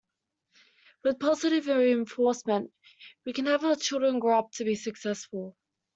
[1.03, 2.71] With positive reinforcement,
[3.23, 5.55] we can have our children grow up to be successful.